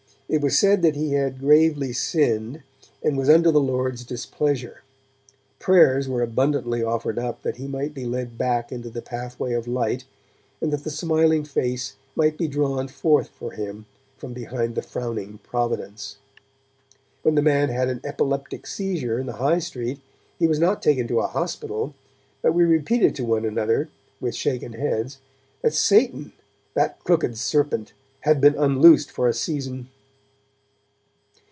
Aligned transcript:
It 0.33 0.39
was 0.39 0.57
said 0.57 0.81
that 0.83 0.95
he 0.95 1.11
had 1.11 1.41
gravely 1.41 1.91
sinned, 1.91 2.63
and 3.03 3.17
was 3.17 3.27
under 3.27 3.51
the 3.51 3.59
Lord's 3.59 4.05
displeasure; 4.05 4.81
prayers 5.59 6.07
were 6.07 6.21
abundantly 6.21 6.81
offered 6.81 7.19
up 7.19 7.41
that 7.41 7.57
he 7.57 7.67
might 7.67 7.93
be 7.93 8.05
led 8.05 8.37
back 8.37 8.71
into 8.71 8.89
the 8.89 9.01
pathway 9.01 9.51
of 9.51 9.67
light, 9.67 10.05
and 10.61 10.71
that 10.71 10.85
the 10.85 10.89
Smiling 10.89 11.43
Face 11.43 11.97
might 12.15 12.37
be 12.37 12.47
drawn 12.47 12.87
forth 12.87 13.27
for 13.27 13.51
him 13.51 13.87
from 14.15 14.31
behind 14.31 14.75
the 14.75 14.81
Frowning 14.81 15.39
Providence. 15.43 16.15
When 17.23 17.35
the 17.35 17.41
man 17.41 17.67
had 17.67 17.89
an 17.89 17.99
epileptic 18.05 18.65
seizure 18.67 19.19
in 19.19 19.25
the 19.25 19.33
High 19.33 19.59
Street, 19.59 19.99
he 20.39 20.47
was 20.47 20.59
not 20.59 20.81
taken 20.81 21.09
to 21.09 21.19
a 21.19 21.27
hospital, 21.27 21.93
but 22.41 22.53
we 22.53 22.63
repeated 22.63 23.15
to 23.15 23.25
one 23.25 23.43
another, 23.43 23.89
with 24.21 24.33
shaken 24.35 24.71
heads, 24.71 25.19
that 25.61 25.73
Satan, 25.73 26.31
that 26.73 27.03
crooked 27.03 27.37
Serpent, 27.37 27.91
had 28.21 28.39
been 28.39 28.55
unloosed 28.55 29.11
for 29.11 29.27
a 29.27 29.33
season. 29.33 29.89